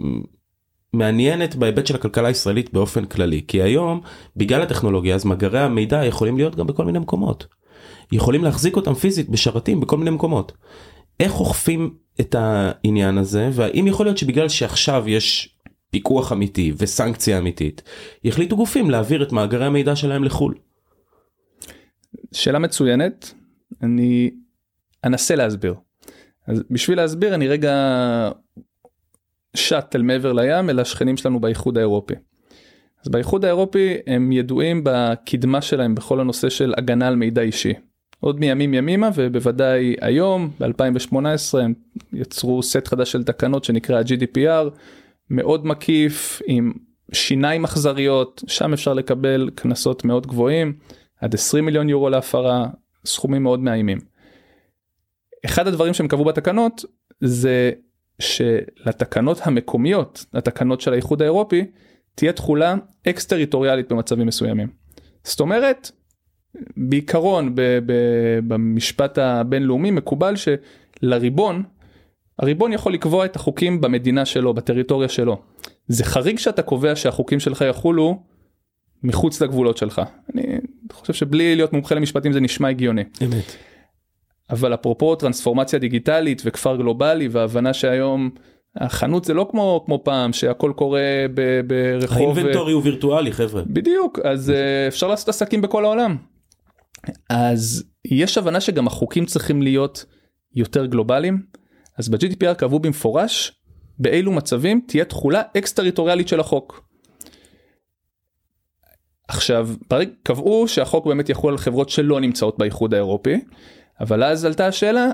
מעניינת 0.92 1.54
בהיבט 1.54 1.86
של 1.86 1.94
הכלכלה 1.94 2.28
הישראלית 2.28 2.72
באופן 2.72 3.04
כללי 3.04 3.42
כי 3.48 3.62
היום 3.62 4.00
בגלל 4.36 4.62
הטכנולוגיה 4.62 5.14
אז 5.14 5.24
מאגרי 5.24 5.60
המידע 5.60 6.04
יכולים 6.04 6.36
להיות 6.36 6.56
גם 6.56 6.66
בכל 6.66 6.84
מיני 6.84 6.98
מקומות. 6.98 7.46
יכולים 8.12 8.44
להחזיק 8.44 8.76
אותם 8.76 8.94
פיזית 8.94 9.28
בשרתים 9.28 9.80
בכל 9.80 9.96
מיני 9.96 10.10
מקומות. 10.10 10.52
איך 11.20 11.40
אוכפים 11.40 11.94
את 12.20 12.34
העניין 12.38 13.18
הזה 13.18 13.50
והאם 13.52 13.86
יכול 13.86 14.06
להיות 14.06 14.18
שבגלל 14.18 14.48
שעכשיו 14.48 15.08
יש 15.08 15.56
פיקוח 15.90 16.32
אמיתי 16.32 16.72
וסנקציה 16.76 17.38
אמיתית 17.38 17.82
יחליטו 18.24 18.56
גופים 18.56 18.90
להעביר 18.90 19.22
את 19.22 19.32
מאגרי 19.32 19.64
המידע 19.64 19.96
שלהם 19.96 20.24
לחו"ל. 20.24 20.54
שאלה 22.32 22.58
מצוינת 22.58 23.34
אני 23.82 24.30
אנסה 25.04 25.34
להסביר. 25.34 25.74
אז 26.46 26.62
בשביל 26.70 26.96
להסביר 26.96 27.34
אני 27.34 27.48
רגע 27.48 27.74
שט 29.56 29.96
אל 29.96 30.02
מעבר 30.02 30.32
לים 30.32 30.70
אל 30.70 30.80
השכנים 30.80 31.16
שלנו 31.16 31.40
באיחוד 31.40 31.78
האירופי. 31.78 32.14
אז 33.04 33.08
באיחוד 33.08 33.44
האירופי 33.44 33.96
הם 34.06 34.32
ידועים 34.32 34.80
בקדמה 34.84 35.60
שלהם 35.60 35.94
בכל 35.94 36.20
הנושא 36.20 36.48
של 36.48 36.74
הגנה 36.76 37.08
על 37.08 37.16
מידע 37.16 37.42
אישי. 37.42 37.72
עוד 38.20 38.40
מימים 38.40 38.74
ימימה 38.74 39.10
ובוודאי 39.14 39.96
היום 40.00 40.50
ב2018 40.60 41.58
הם 41.58 41.74
יצרו 42.12 42.62
סט 42.62 42.88
חדש 42.88 43.12
של 43.12 43.24
תקנות 43.24 43.64
שנקרא 43.64 44.02
gdpr 44.02 44.70
מאוד 45.30 45.66
מקיף 45.66 46.42
עם 46.46 46.72
שיניים 47.12 47.64
אכזריות 47.64 48.42
שם 48.46 48.72
אפשר 48.72 48.94
לקבל 48.94 49.50
קנסות 49.54 50.04
מאוד 50.04 50.26
גבוהים 50.26 50.72
עד 51.20 51.34
20 51.34 51.64
מיליון 51.64 51.88
יורו 51.88 52.08
להפרה 52.10 52.66
סכומים 53.04 53.42
מאוד 53.42 53.60
מאיימים. 53.60 53.98
אחד 55.44 55.66
הדברים 55.66 55.94
שהם 55.94 56.08
קבעו 56.08 56.24
בתקנות 56.24 56.84
זה 57.20 57.70
שלתקנות 58.18 59.40
המקומיות 59.42 60.24
התקנות 60.34 60.80
של 60.80 60.92
האיחוד 60.92 61.22
האירופי 61.22 61.64
תהיה 62.14 62.32
תכולה 62.32 62.74
אקס 63.08 63.26
טריטוריאלית 63.26 63.92
במצבים 63.92 64.26
מסוימים. 64.26 64.68
זאת 65.24 65.40
אומרת 65.40 65.90
בעיקרון 66.76 67.54
ב, 67.54 67.60
ב, 67.86 67.92
במשפט 68.48 69.18
הבינלאומי 69.18 69.90
מקובל 69.90 70.34
שלריבון 70.36 71.62
הריבון 72.40 72.72
יכול 72.72 72.92
לקבוע 72.92 73.24
את 73.24 73.36
החוקים 73.36 73.80
במדינה 73.80 74.24
שלו 74.24 74.54
בטריטוריה 74.54 75.08
שלו. 75.08 75.38
זה 75.88 76.04
חריג 76.04 76.38
שאתה 76.38 76.62
קובע 76.62 76.96
שהחוקים 76.96 77.40
שלך 77.40 77.64
יחולו 77.68 78.22
מחוץ 79.02 79.42
לגבולות 79.42 79.76
שלך. 79.76 80.02
אני 80.34 80.42
חושב 80.92 81.12
שבלי 81.12 81.56
להיות 81.56 81.72
מומחה 81.72 81.94
למשפטים 81.94 82.32
זה 82.32 82.40
נשמע 82.40 82.68
הגיוני. 82.68 83.04
אמת. 83.24 83.56
אבל 84.50 84.74
אפרופו 84.74 85.14
טרנספורמציה 85.14 85.78
דיגיטלית 85.78 86.42
וכפר 86.44 86.76
גלובלי 86.76 87.28
והבנה 87.28 87.74
שהיום 87.74 88.30
החנות 88.76 89.24
זה 89.24 89.34
לא 89.34 89.46
כמו 89.50 89.82
כמו 89.86 90.00
פעם 90.04 90.32
שהכל 90.32 90.72
קורה 90.76 91.00
ב, 91.34 91.60
ברחוב 91.66 92.38
האינבנטורי 92.38 92.72
הוא 92.72 92.82
וירטואלי 92.84 93.32
חבר'ה 93.32 93.62
בדיוק 93.66 94.18
אז 94.24 94.50
uh, 94.50 94.88
אפשר 94.88 95.08
לעשות 95.08 95.28
עסקים 95.28 95.62
בכל 95.62 95.84
העולם. 95.84 96.16
אז 97.30 97.84
יש 98.04 98.38
הבנה 98.38 98.60
שגם 98.60 98.86
החוקים 98.86 99.26
צריכים 99.26 99.62
להיות 99.62 100.04
יותר 100.54 100.86
גלובליים 100.86 101.42
אז 101.98 102.08
ב-GDPR 102.08 102.54
קבעו 102.54 102.78
במפורש 102.78 103.60
באילו 103.98 104.32
מצבים 104.32 104.80
תהיה 104.88 105.04
תכולה 105.04 105.42
אקס 105.56 105.72
טריטוריאלית 105.72 106.28
של 106.28 106.40
החוק. 106.40 106.84
עכשיו 109.28 109.68
ברגע 109.90 110.10
קבעו 110.22 110.68
שהחוק 110.68 111.06
באמת 111.06 111.28
יחול 111.28 111.52
על 111.52 111.58
חברות 111.58 111.88
שלא 111.88 112.20
נמצאות 112.20 112.58
באיחוד 112.58 112.94
האירופי 112.94 113.36
אבל 114.00 114.24
אז 114.24 114.44
עלתה 114.44 114.66
השאלה 114.66 115.10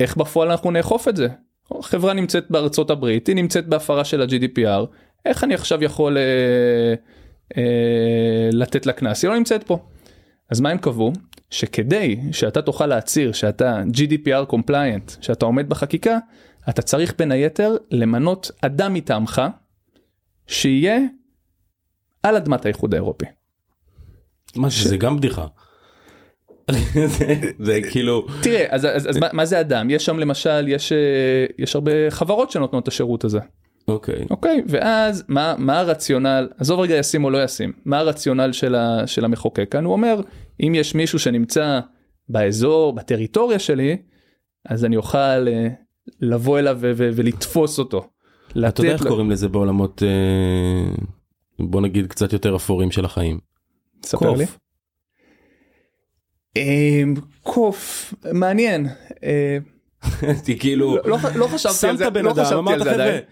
איך 0.00 0.16
בפועל 0.16 0.50
אנחנו 0.50 0.70
נאכוף 0.70 1.08
את 1.08 1.16
זה. 1.16 1.28
חברה 1.82 2.12
נמצאת 2.12 2.50
בארצות 2.50 2.90
הברית 2.90 3.26
היא 3.26 3.36
נמצאת 3.36 3.66
בהפרה 3.66 4.04
של 4.04 4.22
ה-GDPR 4.22 4.86
איך 5.24 5.44
אני 5.44 5.54
עכשיו 5.54 5.84
יכול 5.84 6.18
אה, 6.18 6.94
אה, 7.56 8.48
לתת 8.52 8.86
לה 8.86 8.92
קנס 8.92 9.24
היא 9.24 9.30
לא 9.30 9.36
נמצאת 9.36 9.64
פה. 9.64 9.78
אז 10.50 10.60
מה 10.60 10.70
הם 10.70 10.78
קבעו? 10.78 11.12
שכדי 11.50 12.20
שאתה 12.32 12.62
תוכל 12.62 12.86
להצהיר 12.86 13.32
שאתה 13.32 13.82
GDPR 13.96 14.52
compliant 14.52 15.16
שאתה 15.20 15.46
עומד 15.46 15.68
בחקיקה 15.68 16.18
אתה 16.68 16.82
צריך 16.82 17.14
בין 17.18 17.32
היתר 17.32 17.76
למנות 17.90 18.50
אדם 18.62 18.94
מטעמך 18.94 19.42
שיהיה 20.46 20.98
על 22.22 22.36
אדמת 22.36 22.64
האיחוד 22.64 22.94
האירופי. 22.94 23.24
מה 24.56 24.70
שזה 24.70 24.96
גם 24.96 25.16
בדיחה. 25.16 25.46
זה- 26.70 26.78
זה 27.66 27.80
כאילו 27.90 28.26
תראה 28.42 28.66
אז, 28.70 28.84
אז, 28.84 29.08
אז 29.10 29.16
מה, 29.16 29.26
מה 29.32 29.44
זה 29.44 29.60
אדם 29.60 29.90
יש 29.90 30.04
שם 30.04 30.18
למשל 30.18 30.68
יש 30.68 30.92
אה, 30.92 30.98
יש 31.58 31.74
הרבה 31.74 31.90
חברות 32.10 32.50
שנותנות 32.50 32.82
את 32.82 32.88
השירות 32.88 33.24
הזה 33.24 33.38
אוקיי 33.88 34.24
אוקיי 34.30 34.62
ואז 34.68 35.24
מה 35.28 35.54
מה 35.58 35.78
הרציונל 35.80 36.48
עזוב 36.58 36.80
רגע 36.80 36.94
ישים 36.96 37.24
או 37.24 37.30
לא 37.30 37.44
ישים 37.44 37.72
מה 37.84 37.98
הרציונל 37.98 38.52
של, 38.52 38.74
ה, 38.74 39.06
של 39.06 39.24
המחוקק 39.24 39.68
כאן 39.70 39.84
הוא 39.84 39.92
אומר 39.92 40.20
אם 40.60 40.72
יש 40.76 40.94
מישהו 40.94 41.18
שנמצא 41.18 41.80
באזור 42.28 42.92
בטריטוריה 42.92 43.58
שלי 43.58 43.96
אז 44.68 44.84
אני 44.84 44.96
אוכל 44.96 45.18
אה, 45.48 45.68
לבוא 46.20 46.58
אליו 46.58 46.76
ו- 46.80 46.92
ו- 46.96 47.10
ולתפוס 47.14 47.78
אותו. 47.78 48.08
אתה 48.68 48.80
יודע 48.80 48.92
איך 48.92 49.02
לו- 49.02 49.10
קוראים 49.10 49.30
לזה 49.30 49.48
בעולמות 49.48 50.02
אה, 50.02 50.94
בוא 51.58 51.80
נגיד 51.80 52.06
קצת 52.06 52.32
יותר 52.32 52.56
אפורים 52.56 52.90
של 52.90 53.04
החיים. 53.04 53.38
ספר 54.04 54.30
לי. 54.32 54.46
קוף. 54.46 54.58
אמ, 56.56 57.14
קוף 57.42 58.14
מעניין 58.32 58.86
אה, 59.24 59.58
כאילו 60.60 60.96
לא- 61.04 61.18
לא 61.36 61.46
חשבתי 61.46 61.86
על 61.86 61.96
זה 61.96 62.04
לא 62.22 62.30
חשבתי 62.32 62.72
על 62.72 62.82
זה 62.84 62.92
עדיין. 62.94 63.22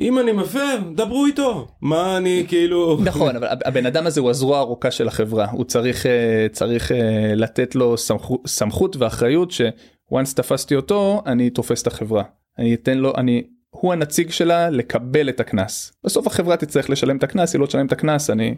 אם 0.00 0.18
אני 0.18 0.32
מפר 0.32 0.76
דברו 0.94 1.26
איתו 1.26 1.68
מה 1.80 2.16
אני 2.16 2.44
כאילו 2.48 2.98
נכון 3.04 3.36
אבל 3.36 3.46
הבן 3.64 3.86
אדם 3.86 4.06
הזה 4.06 4.20
הוא 4.20 4.30
הזרוע 4.30 4.56
הארוכה 4.58 4.90
של 4.90 5.08
החברה 5.08 5.50
הוא 5.50 5.64
צריך 5.64 6.06
אה, 6.06 6.46
צריך 6.52 6.92
אה, 6.92 7.32
לתת 7.36 7.74
לו 7.74 7.98
סמכות 7.98 8.40
סמכות 8.46 8.96
ואחריות 8.96 9.50
ש-once 9.50 10.34
תפסתי 10.36 10.76
אותו 10.76 11.22
אני 11.26 11.50
תופס 11.50 11.82
את 11.82 11.86
החברה 11.86 12.22
אני 12.58 12.74
אתן 12.74 12.98
לו 12.98 13.12
אני 13.16 13.42
הוא 13.70 13.92
הנציג 13.92 14.30
שלה 14.30 14.70
לקבל 14.70 15.28
את 15.28 15.40
הקנס 15.40 15.92
בסוף 16.04 16.26
החברה 16.26 16.56
תצטרך 16.56 16.90
לשלם 16.90 17.16
את 17.16 17.22
הקנס 17.22 17.52
היא 17.54 17.60
לא 17.60 17.66
תשלם 17.66 17.86
את 17.86 17.92
הקנס 17.92 18.30
אני 18.30 18.54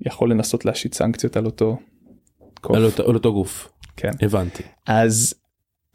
יכול 0.00 0.30
לנסות 0.30 0.64
להשית 0.64 0.94
סנקציות 0.94 1.36
על 1.36 1.46
אותו. 1.46 1.78
קוף. 2.60 2.76
על 2.76 2.84
אותו- 2.84 3.08
על 3.08 3.14
אותו 3.14 3.32
גוף 3.32 3.68
כן. 3.96 4.10
הבנתי. 4.22 4.62
אז 4.86 5.34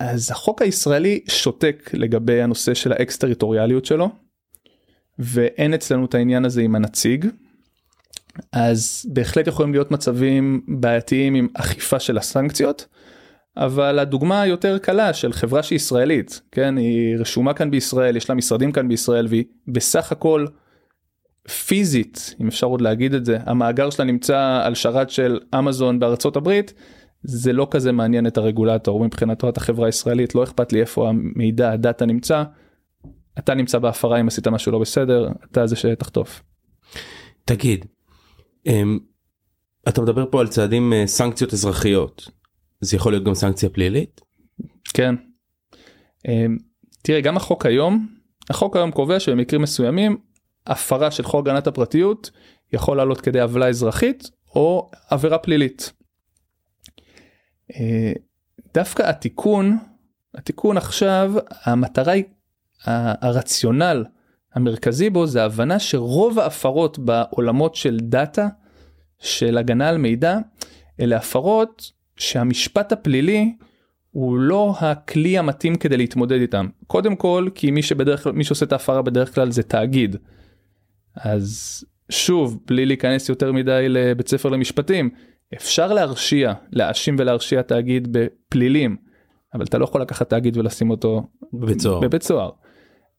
אז 0.02 0.32
החוק 0.32 0.62
הישראלי 0.62 1.20
שותק 1.28 1.90
לגבי 1.94 2.42
הנושא 2.42 2.74
של 2.74 2.92
האקס 2.92 3.18
טריטוריאליות 3.18 3.86
שלו 3.86 4.10
ואין 5.20 5.74
אצלנו 5.74 6.06
את 6.06 6.16
העניין 6.16 6.46
הזה 6.46 6.62
עם 6.62 6.76
הנציג. 6.76 7.28
אז 8.52 9.06
בהחלט 9.14 9.48
יכולים 9.48 9.72
להיות 9.72 9.92
מצבים 9.92 10.62
בעייתיים 10.68 11.36
עם 11.36 11.48
אכיפה 11.54 12.00
של 12.00 12.18
הסנקציות. 12.18 12.86
אבל 13.58 14.00
הדוגמה 14.00 14.42
היותר 14.42 14.78
קלה 14.78 15.14
של 15.14 15.34
חברה 15.34 15.64
שהיא 15.64 15.76
ישראלית 15.76 16.42
כן 16.52 16.78
היא 16.78 17.18
רשומה 17.18 17.54
כאן 17.54 17.72
בישראל 17.72 18.18
יש 18.18 18.30
לה 18.30 18.36
משרדים 18.36 18.72
כאן 18.72 18.88
בישראל 18.88 19.28
והיא 19.30 19.44
בסך 19.68 20.12
הכל 20.12 20.46
פיזית 21.66 22.36
אם 22.42 22.48
אפשר 22.48 22.68
עוד 22.68 22.82
להגיד 22.82 23.14
את 23.14 23.26
זה 23.26 23.38
המאגר 23.46 23.90
שלה 23.90 24.06
נמצא 24.06 24.62
על 24.64 24.76
שרת 24.76 25.10
של 25.10 25.40
אמזון 25.60 26.00
בארצות 26.00 26.36
הברית 26.36 26.74
זה 27.24 27.54
לא 27.54 27.68
כזה 27.72 27.92
מעניין 27.92 28.28
את 28.28 28.38
הרגולטור 28.38 29.06
מבחינתו 29.06 29.50
את 29.50 29.58
החברה 29.58 29.86
הישראלית 29.86 30.36
לא 30.36 30.44
אכפת 30.44 30.74
לי 30.74 30.82
איפה 30.82 31.10
המידע 31.10 31.72
הדאטה 31.72 32.06
נמצא. 32.06 32.44
אתה 33.40 33.54
נמצא 33.54 33.80
בהפרה 33.80 34.20
אם 34.20 34.28
עשית 34.28 34.48
משהו 34.48 34.72
לא 34.72 34.80
בסדר 34.80 35.30
אתה 35.52 35.68
זה 35.68 35.76
שתחטוף. 35.76 36.44
תגיד, 37.46 37.86
אמ, 38.68 39.00
אתה 39.88 40.02
מדבר 40.02 40.26
פה 40.32 40.42
על 40.42 40.48
צעדים 40.48 40.94
אה, 40.94 41.08
סנקציות 41.08 41.54
אזרחיות. 41.54 42.30
זה 42.82 42.96
יכול 42.96 43.12
להיות 43.12 43.24
גם 43.24 43.34
סנקציה 43.34 43.70
פלילית? 43.70 44.22
כן. 44.94 45.16
אמ, 46.28 46.58
תראה 47.02 47.22
גם 47.22 47.38
החוק 47.38 47.66
היום 47.66 48.08
החוק 48.50 48.76
היום 48.76 48.92
קובע 48.92 49.20
שבמקרים 49.20 49.62
מסוימים 49.62 50.18
הפרה 50.68 51.12
של 51.12 51.24
חוק 51.24 51.48
הגנת 51.48 51.68
הפרטיות 51.68 52.32
יכול 52.74 52.98
לעלות 52.98 53.22
כדי 53.22 53.42
עוולה 53.42 53.68
אזרחית 53.68 54.32
או 54.56 54.92
עבירה 55.10 55.38
פלילית. 55.38 55.94
אה, 57.76 58.14
דווקא 58.74 59.04
התיקון 59.04 59.78
התיקון 60.36 60.78
עכשיו 60.78 61.34
המטרה 61.64 62.14
היא 62.14 62.24
הרציונל 62.86 64.06
המרכזי 64.54 65.10
בו 65.10 65.28
זה 65.28 65.44
הבנה 65.44 65.80
שרוב 65.80 66.40
ההפרות 66.40 67.00
בעולמות 67.00 67.76
של 67.76 67.98
דאטה 68.02 68.48
של 69.20 69.58
הגנה 69.58 69.90
על 69.90 69.98
מידע 69.98 70.38
אלה 71.00 71.18
הפרות 71.18 71.92
שהמשפט 72.18 72.92
הפלילי 72.92 73.54
הוא 74.12 74.38
לא 74.38 74.74
הכלי 74.80 75.38
המתאים 75.38 75.76
כדי 75.76 75.98
להתמודד 75.98 76.42
איתם 76.42 76.68
קודם 76.88 77.16
כל 77.16 77.50
כי 77.56 77.72
מי 77.72 77.82
שבדרך 77.82 78.24
כלל 78.24 78.32
מי 78.32 78.44
שעושה 78.44 78.66
את 78.66 78.72
ההפרה 78.72 79.02
בדרך 79.02 79.36
כלל 79.36 79.52
זה 79.52 79.64
תאגיד. 79.64 80.16
אז 81.16 81.84
שוב 82.10 82.60
בלי 82.68 82.86
להיכנס 82.86 83.30
יותר 83.30 83.52
מדי 83.52 83.86
לבית 83.90 84.28
ספר 84.28 84.50
למשפטים 84.50 85.10
אפשר 85.56 85.94
להרשיע 85.94 86.54
להאשים 86.72 87.16
ולהרשיע 87.20 87.62
תאגיד 87.62 88.08
בפלילים 88.12 88.96
אבל 89.54 89.64
אתה 89.64 89.78
לא 89.78 89.84
יכול 89.84 90.02
לקחת 90.02 90.30
תאגיד 90.30 90.58
ולשים 90.58 90.90
אותו 90.90 91.24
בבית 91.54 91.80
סוהר. 91.80 92.00
בבית 92.00 92.24
סוהר. 92.24 92.50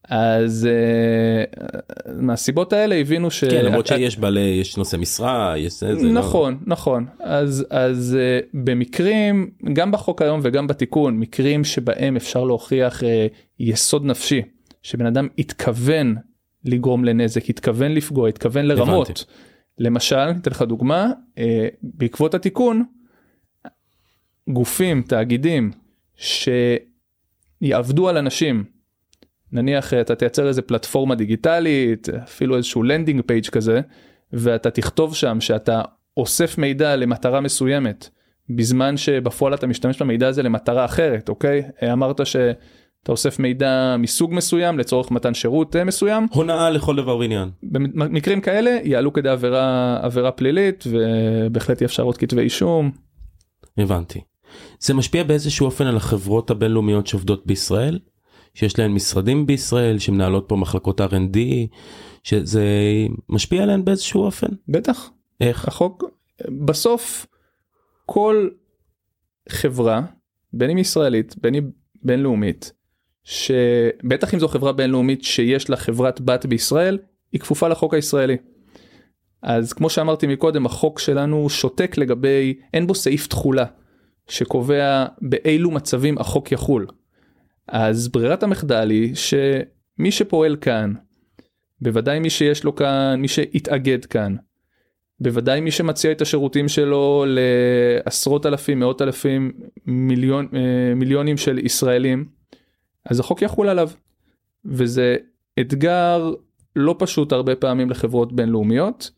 אז 0.09 0.69
uh, 0.69 2.11
מהסיבות 2.17 2.73
האלה 2.73 2.95
הבינו 2.95 3.31
ש... 3.31 3.45
כן, 3.45 3.65
למרות 3.65 3.87
שיש 3.87 4.19
בעלי, 4.19 4.41
יש 4.41 4.77
נושא 4.77 4.97
משרה, 4.97 5.55
יש 5.59 5.81
זה, 5.81 5.97
זה 5.97 6.09
נכון, 6.09 6.53
לא... 6.53 6.59
נכון. 6.67 7.07
אז, 7.21 7.67
אז 7.71 8.19
uh, 8.19 8.47
במקרים, 8.55 9.51
גם 9.73 9.93
בחוק 9.93 10.23
היום 10.23 10.41
וגם 10.43 10.67
בתיקון, 10.67 11.19
מקרים 11.19 11.65
שבהם 11.65 12.17
אפשר 12.17 12.45
להוכיח 12.45 13.03
uh, 13.03 13.05
יסוד 13.59 14.05
נפשי, 14.05 14.43
שבן 14.83 15.07
אדם 15.07 15.29
התכוון 15.39 16.17
לגרום 16.65 17.05
לנזק, 17.05 17.51
התכוון 17.51 17.93
לפגוע, 17.93 18.29
התכוון 18.29 18.65
לרמות. 18.65 19.07
הבנתי. 19.07 19.25
למשל, 19.79 20.31
אתן 20.41 20.51
לך 20.51 20.63
דוגמה, 20.63 21.11
uh, 21.37 21.41
בעקבות 21.83 22.35
התיקון, 22.35 22.85
גופים, 24.49 25.03
תאגידים, 25.03 25.71
שיעבדו 26.17 28.09
על 28.09 28.17
אנשים, 28.17 28.65
נניח 29.53 29.95
אתה 29.95 30.15
תייצר 30.15 30.49
איזה 30.49 30.63
פלטפורמה 30.63 31.15
דיגיטלית, 31.15 32.09
אפילו 32.09 32.57
איזשהו 32.57 32.83
landing 32.83 33.23
page 33.27 33.47
כזה, 33.47 33.81
ואתה 34.33 34.71
תכתוב 34.71 35.15
שם 35.15 35.41
שאתה 35.41 35.83
אוסף 36.17 36.59
מידע 36.59 36.97
למטרה 36.97 37.41
מסוימת, 37.41 38.09
בזמן 38.51 38.97
שבפועל 38.97 39.55
אתה 39.55 39.67
משתמש 39.67 40.03
במידע 40.03 40.29
הזה 40.29 40.43
למטרה 40.43 40.85
אחרת, 40.85 41.29
אוקיי? 41.29 41.63
אמרת 41.93 42.27
שאתה 43.03 43.13
אוסף 43.13 43.39
מידע 43.39 43.97
מסוג 43.99 44.35
מסוים 44.35 44.79
לצורך 44.79 45.11
מתן 45.11 45.35
שירות 45.35 45.77
אה, 45.77 45.85
מסוים. 45.85 46.27
הונאה 46.31 46.71
לכל 46.71 46.97
דבר 46.97 47.17
ועניין. 47.17 47.51
במקרים 47.63 48.41
כאלה 48.41 48.79
יעלו 48.85 49.13
כדי 49.13 49.29
עבירה, 49.29 49.99
עבירה 50.03 50.33
פלילית 50.33 50.85
ובהחלט 50.91 51.81
יהיה 51.81 51.87
אפשר 51.87 52.03
עוד 52.03 52.17
כתבי 52.17 52.43
אישום. 52.43 52.91
הבנתי. 53.79 54.21
זה 54.81 54.95
משפיע 54.95 55.25
באיזשהו 55.25 55.67
אופן 55.67 55.87
על 55.87 55.97
החברות 55.97 56.51
הבינלאומיות 56.51 57.07
שעובדות 57.07 57.47
בישראל? 57.47 57.99
שיש 58.55 58.79
להן 58.79 58.91
משרדים 58.93 59.47
בישראל 59.47 59.99
שמנהלות 59.99 60.45
פה 60.49 60.57
מחלקות 60.57 61.01
R&D 61.01 61.39
שזה 62.23 62.67
משפיע 63.29 63.63
עליהן 63.63 63.85
באיזשהו 63.85 64.23
אופן? 64.23 64.49
בטח. 64.69 65.11
איך? 65.41 65.69
החוק 65.69 66.05
בסוף 66.65 67.27
כל 68.07 68.49
חברה 69.49 70.01
בין 70.53 70.71
אם 70.71 70.79
ישראלית 70.79 71.35
בין 71.41 71.55
אם 71.55 71.71
בינלאומית 72.03 72.73
שבטח 73.25 74.35
אם 74.35 74.39
זו 74.39 74.49
חברה 74.49 74.73
בינלאומית 74.73 75.25
שיש 75.25 75.71
לה 75.71 75.77
חברת 75.77 76.21
בת 76.21 76.47
בישראל 76.47 76.99
היא 77.33 77.41
כפופה 77.41 77.69
לחוק 77.69 77.95
הישראלי. 77.95 78.37
אז 79.43 79.73
כמו 79.73 79.91
שאמרתי 79.91 80.27
מקודם 80.27 80.67
החוק 80.67 80.99
שלנו 80.99 81.51
שותק 81.51 81.99
לגבי 81.99 82.55
אין 82.75 82.87
בו 82.87 82.95
סעיף 82.95 83.27
תחולה 83.27 83.65
שקובע 84.29 85.05
באילו 85.21 85.71
מצבים 85.71 86.19
החוק 86.19 86.53
יחול. 86.53 86.87
אז 87.69 88.09
ברירת 88.09 88.43
המחדל 88.43 88.91
היא 88.91 89.15
שמי 89.15 90.11
שפועל 90.11 90.57
כאן, 90.57 90.93
בוודאי 91.81 92.21
מי 92.21 92.31
שיש 92.31 92.65
לו 92.65 92.75
כאן, 92.75 93.15
מי 93.19 93.29
שהתאגד 93.29 94.05
כאן, 94.05 94.37
בוודאי 95.21 95.61
מי 95.61 95.71
שמציע 95.71 96.13
את 96.13 96.21
השירותים 96.21 96.69
שלו 96.69 97.25
לעשרות 97.27 98.47
אלפים, 98.47 98.79
מאות 98.79 99.03
אלפים, 99.03 99.53
מיליון, 99.87 100.49
אה, 100.55 100.95
מיליונים 100.95 101.37
של 101.37 101.59
ישראלים, 101.59 102.25
אז 103.05 103.21
החוק 103.21 103.43
יחול 103.43 103.69
עליו. 103.69 103.91
וזה 104.65 105.17
אתגר 105.61 106.33
לא 106.77 106.95
פשוט 106.99 107.33
הרבה 107.33 107.57
פעמים 107.57 107.91
לחברות 107.91 108.33
בינלאומיות, 108.33 109.11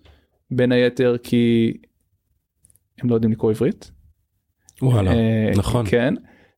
בין 0.50 0.72
היתר 0.72 1.16
כי 1.22 1.72
הם 2.98 3.10
לא 3.10 3.14
יודעים 3.14 3.32
לקרוא 3.32 3.50
עברית. 3.50 3.90
וואלה, 4.82 5.12
אה, 5.12 5.50
נכון. 5.56 5.86
כן. 5.88 6.14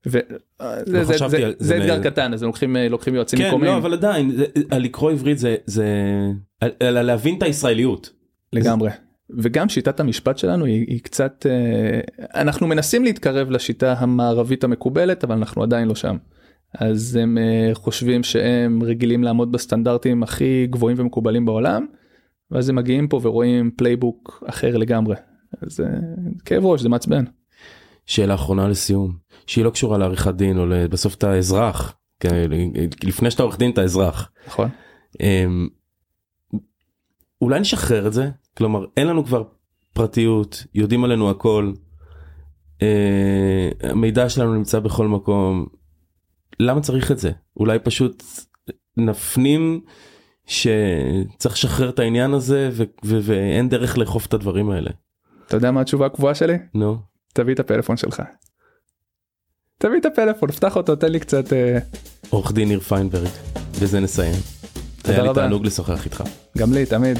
וזה 0.07 0.23
לא 0.91 1.05
זה, 1.05 1.19
זה, 1.19 1.29
זה, 1.29 1.53
זה 1.59 1.77
אתגר 1.77 2.03
קטן 2.11 2.33
אז 2.33 2.43
לוקחים 2.43 2.77
לוקחים 2.77 3.15
יועצים 3.15 3.39
כן, 3.39 3.49
מקומיים. 3.49 3.73
לא, 3.73 3.79
אבל 3.79 3.93
עדיין 3.93 4.31
זה, 4.31 4.45
לקרוא 4.73 5.11
עברית 5.13 5.39
זה 5.39 5.57
זה 5.67 5.87
אלא 6.83 7.03
להבין 7.03 7.39
את 7.39 7.43
הישראליות. 7.43 8.11
לגמרי. 8.53 8.91
וגם 9.31 9.69
שיטת 9.69 10.01
המשפט 10.01 10.39
שלנו 10.39 10.65
היא, 10.65 10.87
היא 10.89 11.01
קצת 11.01 11.47
אה, 11.49 12.01
אנחנו 12.41 12.67
מנסים 12.67 13.05
להתקרב 13.05 13.51
לשיטה 13.51 13.95
המערבית 13.99 14.65
המקובלת 14.65 15.25
אבל 15.25 15.35
אנחנו 15.35 15.63
עדיין 15.63 15.89
לא 15.89 15.95
שם. 15.95 16.17
אז 16.75 17.17
הם 17.17 17.39
אה, 17.39 17.71
חושבים 17.75 18.23
שהם 18.23 18.83
רגילים 18.83 19.25
לעמוד 19.25 19.53
בסטנדרטים 19.53 20.23
הכי 20.23 20.67
גבוהים 20.71 20.97
ומקובלים 21.01 21.45
בעולם. 21.45 21.87
ואז 22.51 22.69
הם 22.69 22.77
מגיעים 22.77 23.09
פה 23.09 23.21
ורואים 23.23 23.71
playbook 23.77 24.45
אחר 24.47 24.77
לגמרי. 24.77 25.17
אז 25.63 25.81
כאב 26.45 26.67
ראש 26.67 26.81
זה 26.81 26.89
מעצבן. 26.89 27.25
שאלה 28.07 28.35
אחרונה 28.35 28.69
לסיום 28.69 29.17
שהיא 29.47 29.65
לא 29.65 29.71
קשורה 29.71 29.99
לעריכת 29.99 30.35
דין 30.35 30.59
או 30.59 30.65
בסוף 30.91 31.15
אתה 31.15 31.35
אזרח 31.35 31.97
כן, 32.21 32.51
לפני 33.05 33.31
שאתה 33.31 33.43
עורך 33.43 33.59
דין 33.59 33.71
אתה 33.71 33.83
אזרח. 33.83 34.31
נכון. 34.47 34.69
אמ, 35.21 35.69
אולי 37.41 37.61
נשחרר 37.61 38.07
את 38.07 38.13
זה 38.13 38.31
כלומר 38.57 38.85
אין 38.97 39.07
לנו 39.07 39.25
כבר 39.25 39.43
פרטיות 39.93 40.65
יודעים 40.75 41.05
עלינו 41.05 41.31
הכל. 41.31 41.73
אה, 42.83 43.71
המידע 43.83 44.29
שלנו 44.29 44.55
נמצא 44.55 44.81
בכל 44.81 45.09
מקום. 45.09 45.67
למה 46.61 46.81
צריך 46.81 47.11
את 47.11 47.19
זה 47.19 47.31
אולי 47.57 47.79
פשוט 47.79 48.23
נפנים 48.97 49.81
שצריך 50.47 51.55
לשחרר 51.55 51.89
את 51.89 51.99
העניין 51.99 52.35
הזה 52.35 52.71
ואין 53.05 53.69
דרך 53.69 53.99
לאכוף 53.99 54.27
את 54.27 54.35
הדברים 54.35 54.71
האלה. 54.71 54.91
אתה 55.47 55.57
יודע 55.57 55.71
מה 55.71 55.81
התשובה 55.81 56.07
הקבועה 56.07 56.35
שלי? 56.35 56.59
נו. 56.75 56.95
No. 56.95 56.97
תביא 57.33 57.55
את 57.55 57.61
הפלאפון 57.61 57.97
שלך. 57.97 58.23
תביא 59.79 60.01
את 60.01 60.07
הפלאפון, 60.07 60.51
פתח 60.51 60.77
אותו, 60.77 60.97
תן 60.97 61.13
לי 61.13 61.21
קצת... 61.21 61.53
אה, 61.53 61.79
עורך 62.31 62.53
דין 62.53 62.69
ניר 62.69 62.81
פיינברג, 62.81 63.29
בזה 63.83 64.01
נסיים. 64.01 64.35
היה 65.05 65.23
לי 65.23 65.29
תענוג 65.35 65.67
לשוחח 65.67 66.05
איתך. 66.05 66.23
גם 66.59 66.73
לי, 66.73 66.87
תמיד. 66.87 67.19